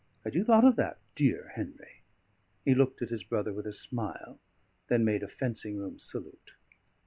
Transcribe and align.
Had 0.23 0.33
you 0.33 0.43
thought 0.43 0.65
of 0.65 0.77
that, 0.77 0.97
dear 1.13 1.51
Henry?" 1.53 2.01
He 2.65 2.73
looked 2.73 3.03
at 3.03 3.11
his 3.11 3.21
brother 3.23 3.53
with 3.53 3.67
a 3.67 3.71
smile; 3.71 4.39
then 4.87 5.05
made 5.05 5.21
a 5.21 5.27
fencing 5.27 5.77
room 5.77 5.99
salute. 5.99 6.53